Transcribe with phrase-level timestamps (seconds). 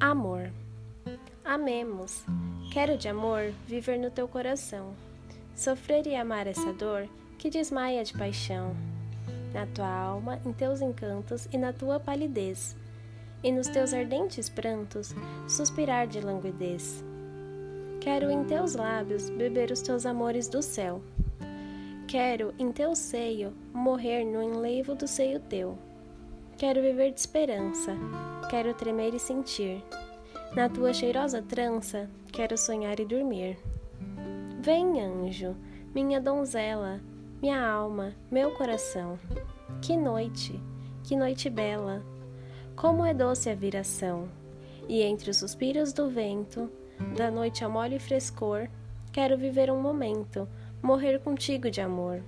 [0.00, 0.52] Amor.
[1.42, 2.22] Amemos.
[2.70, 4.92] Quero de amor viver no teu coração.
[5.54, 8.76] Sofrer e amar essa dor que desmaia de paixão.
[9.54, 12.76] Na tua alma, em teus encantos e na tua palidez.
[13.42, 15.14] E nos teus ardentes prantos,
[15.48, 17.02] suspirar de languidez.
[17.98, 21.00] Quero em teus lábios beber os teus amores do céu.
[22.06, 25.78] Quero em teu seio morrer no enlevo do seio teu.
[26.58, 27.94] Quero viver de esperança,
[28.48, 29.84] quero tremer e sentir.
[30.54, 33.58] Na tua cheirosa trança, quero sonhar e dormir.
[34.62, 35.54] Vem, anjo,
[35.94, 36.98] minha donzela,
[37.42, 39.18] minha alma, meu coração.
[39.82, 40.58] Que noite,
[41.04, 42.02] que noite bela!
[42.74, 44.26] Como é doce a viração!
[44.88, 46.70] E entre os suspiros do vento,
[47.18, 48.66] da noite ao mole frescor,
[49.12, 50.48] quero viver um momento,
[50.82, 52.22] morrer contigo de amor.